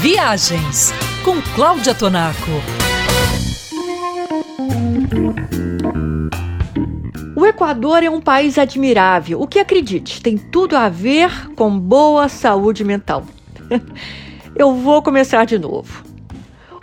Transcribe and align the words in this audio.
Viagens 0.00 0.92
com 1.24 1.40
Cláudia 1.54 1.94
Tonaco. 1.94 2.50
O 7.34 7.46
Equador 7.46 8.02
é 8.02 8.10
um 8.10 8.20
país 8.20 8.58
admirável, 8.58 9.40
o 9.40 9.46
que 9.46 9.58
acredite, 9.58 10.20
tem 10.20 10.36
tudo 10.36 10.76
a 10.76 10.88
ver 10.88 11.50
com 11.54 11.78
boa 11.78 12.28
saúde 12.28 12.84
mental. 12.84 13.24
Eu 14.54 14.74
vou 14.74 15.02
começar 15.02 15.44
de 15.46 15.58
novo. 15.58 16.04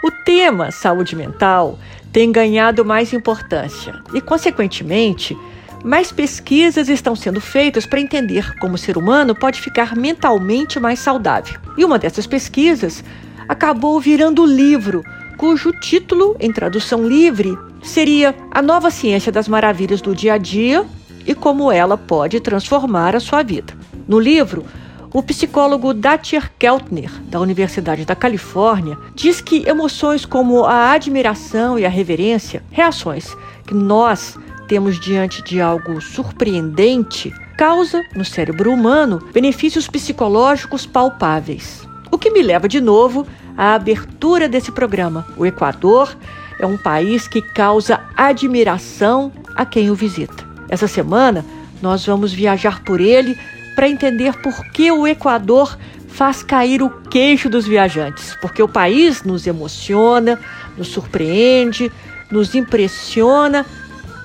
O 0.03 0.11
tema 0.25 0.71
saúde 0.71 1.15
mental 1.15 1.77
tem 2.11 2.31
ganhado 2.31 2.83
mais 2.83 3.13
importância 3.13 3.93
e, 4.13 4.19
consequentemente, 4.19 5.37
mais 5.83 6.11
pesquisas 6.11 6.87
estão 6.87 7.15
sendo 7.15 7.41
feitas 7.41 7.85
para 7.85 7.99
entender 7.99 8.57
como 8.59 8.75
o 8.75 8.77
ser 8.77 8.97
humano 8.97 9.35
pode 9.35 9.59
ficar 9.59 9.95
mentalmente 9.95 10.79
mais 10.79 10.99
saudável. 10.99 11.59
E 11.77 11.83
uma 11.83 11.99
dessas 11.99 12.25
pesquisas 12.25 13.03
acabou 13.47 13.99
virando 13.99 14.45
livro, 14.45 15.03
cujo 15.37 15.71
título, 15.73 16.37
em 16.39 16.51
tradução 16.51 17.05
livre, 17.05 17.57
seria 17.81 18.33
A 18.49 18.61
Nova 18.61 18.89
Ciência 18.89 19.31
das 19.31 19.47
Maravilhas 19.47 20.01
do 20.01 20.15
Dia 20.15 20.35
a 20.35 20.37
Dia 20.37 20.85
e 21.25 21.35
como 21.35 21.71
ela 21.71 21.97
pode 21.97 22.39
transformar 22.39 23.15
a 23.15 23.19
sua 23.19 23.43
vida. 23.43 23.73
No 24.07 24.19
livro, 24.19 24.65
o 25.13 25.21
psicólogo 25.21 25.93
Datcher 25.93 26.51
Keltner, 26.57 27.11
da 27.25 27.39
Universidade 27.39 28.05
da 28.05 28.15
Califórnia, 28.15 28.97
diz 29.13 29.41
que 29.41 29.67
emoções 29.67 30.25
como 30.25 30.63
a 30.63 30.91
admiração 30.91 31.77
e 31.77 31.85
a 31.85 31.89
reverência, 31.89 32.63
reações 32.71 33.35
que 33.67 33.73
nós 33.73 34.37
temos 34.67 34.99
diante 34.99 35.41
de 35.41 35.61
algo 35.61 36.01
surpreendente, 36.01 37.33
causa 37.57 38.01
no 38.15 38.25
cérebro 38.25 38.71
humano 38.71 39.19
benefícios 39.33 39.87
psicológicos 39.87 40.85
palpáveis. 40.85 41.87
O 42.11 42.17
que 42.17 42.31
me 42.31 42.41
leva 42.41 42.67
de 42.67 42.79
novo 42.79 43.25
à 43.57 43.73
abertura 43.73 44.47
desse 44.49 44.71
programa. 44.71 45.25
O 45.37 45.45
Equador 45.45 46.15
é 46.59 46.65
um 46.65 46.77
país 46.77 47.27
que 47.27 47.41
causa 47.41 48.01
admiração 48.15 49.31
a 49.55 49.65
quem 49.65 49.89
o 49.89 49.95
visita. 49.95 50.45
Essa 50.69 50.87
semana 50.87 51.45
nós 51.81 52.05
vamos 52.05 52.33
viajar 52.33 52.83
por 52.83 53.01
ele 53.01 53.37
para 53.75 53.89
entender 53.89 54.39
por 54.41 54.53
que 54.71 54.91
o 54.91 55.07
Equador 55.07 55.77
faz 56.07 56.43
cair 56.43 56.81
o 56.81 56.89
queixo 56.89 57.49
dos 57.49 57.67
viajantes, 57.67 58.37
porque 58.39 58.61
o 58.61 58.67
país 58.67 59.23
nos 59.23 59.47
emociona, 59.47 60.39
nos 60.77 60.89
surpreende, 60.89 61.91
nos 62.31 62.55
impressiona 62.55 63.65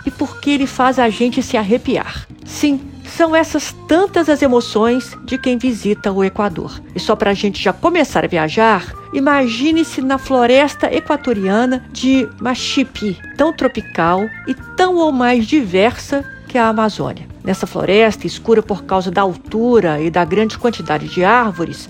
e 0.09 0.11
porque 0.11 0.49
ele 0.49 0.67
faz 0.67 0.99
a 0.99 1.11
gente 1.11 1.43
se 1.43 1.55
arrepiar. 1.55 2.27
Sim, 2.43 2.81
são 3.05 3.37
essas 3.37 3.75
tantas 3.87 4.31
as 4.31 4.41
emoções 4.41 5.15
de 5.23 5.37
quem 5.37 5.59
visita 5.59 6.11
o 6.11 6.25
Equador. 6.25 6.81
E 6.95 6.99
só 6.99 7.15
para 7.15 7.33
a 7.33 7.35
gente 7.35 7.63
já 7.63 7.75
começar 7.75 8.25
a 8.25 8.29
viajar, 8.29 8.91
imagine-se 9.13 10.01
na 10.01 10.17
floresta 10.17 10.87
equatoriana 10.91 11.85
de 11.93 12.27
Machipi, 12.41 13.19
tão 13.37 13.53
tropical 13.53 14.23
e 14.47 14.55
tão 14.77 14.97
ou 14.97 15.13
mais 15.13 15.47
diversa 15.47 16.25
que 16.49 16.57
a 16.57 16.69
Amazônia. 16.69 17.29
Nessa 17.45 17.67
floresta, 17.67 18.27
escura 18.27 18.63
por 18.63 18.85
causa 18.85 19.11
da 19.11 19.21
altura 19.21 20.01
e 20.01 20.11
da 20.11 20.25
grande 20.25 20.57
quantidade 20.57 21.07
de 21.07 21.23
árvores, 21.23 21.87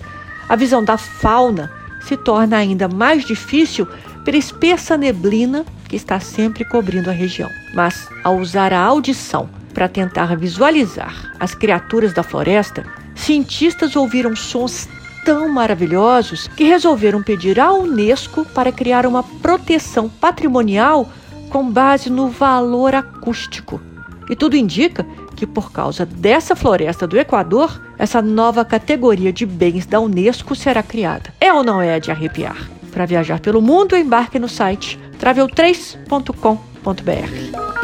a 0.49 0.57
visão 0.57 0.83
da 0.83 0.97
fauna 0.97 1.71
se 2.01 2.17
torna 2.17 2.57
ainda 2.57 2.89
mais 2.89 3.23
difícil 3.23 3.87
pela 4.25 4.35
espessa 4.35 4.97
neblina 4.97 5.65
que 5.89 5.95
está 5.95 6.19
sempre 6.19 6.63
cobrindo 6.63 7.09
a 7.09 7.13
região. 7.13 7.49
Mas, 7.73 8.07
ao 8.23 8.37
usar 8.37 8.71
a 8.71 8.79
audição 8.79 9.49
para 9.73 9.89
tentar 9.89 10.37
visualizar 10.37 11.33
as 11.39 11.55
criaturas 11.55 12.13
da 12.13 12.23
floresta, 12.23 12.85
cientistas 13.15 13.95
ouviram 13.95 14.35
sons 14.35 14.87
tão 15.25 15.49
maravilhosos 15.49 16.47
que 16.47 16.63
resolveram 16.63 17.21
pedir 17.21 17.59
à 17.59 17.73
Unesco 17.73 18.45
para 18.45 18.71
criar 18.71 19.05
uma 19.05 19.23
proteção 19.23 20.07
patrimonial 20.07 21.09
com 21.49 21.69
base 21.69 22.09
no 22.09 22.29
valor 22.29 22.95
acústico. 22.95 23.81
E 24.29 24.35
tudo 24.35 24.55
indica 24.55 25.05
que, 25.35 25.47
por 25.47 25.71
causa 25.71 26.05
dessa 26.05 26.55
floresta 26.55 27.07
do 27.07 27.17
Equador, 27.17 27.81
essa 27.97 28.21
nova 28.21 28.63
categoria 28.63 29.33
de 29.33 29.45
bens 29.45 29.85
da 29.87 29.99
Unesco 29.99 30.55
será 30.55 30.83
criada. 30.83 31.33
É 31.41 31.51
ou 31.51 31.63
não 31.63 31.81
é 31.81 31.99
de 31.99 32.11
arrepiar? 32.11 32.69
Para 32.91 33.05
viajar 33.05 33.39
pelo 33.39 33.61
mundo, 33.61 33.95
embarque 33.95 34.37
no 34.37 34.47
site 34.47 34.99
travel3.com.br. 35.19 37.78